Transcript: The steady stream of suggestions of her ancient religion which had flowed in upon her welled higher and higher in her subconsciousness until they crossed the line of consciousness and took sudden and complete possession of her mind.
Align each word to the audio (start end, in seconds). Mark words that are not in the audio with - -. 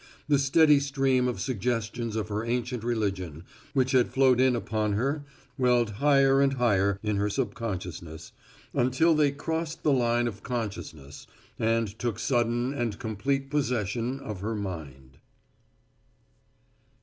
The 0.27 0.39
steady 0.39 0.79
stream 0.79 1.27
of 1.27 1.39
suggestions 1.39 2.15
of 2.15 2.29
her 2.29 2.43
ancient 2.43 2.83
religion 2.83 3.43
which 3.73 3.91
had 3.91 4.09
flowed 4.11 4.39
in 4.41 4.55
upon 4.55 4.93
her 4.93 5.23
welled 5.59 5.91
higher 5.91 6.41
and 6.41 6.53
higher 6.53 6.97
in 7.03 7.17
her 7.17 7.29
subconsciousness 7.29 8.31
until 8.73 9.13
they 9.13 9.29
crossed 9.29 9.83
the 9.83 9.93
line 9.93 10.27
of 10.27 10.41
consciousness 10.41 11.27
and 11.59 11.87
took 11.99 12.17
sudden 12.17 12.73
and 12.73 12.97
complete 12.97 13.51
possession 13.51 14.19
of 14.19 14.39
her 14.39 14.55
mind. 14.55 15.19